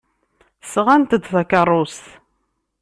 Sɣant-d 0.71 1.23
takeṛṛust. 1.33 2.05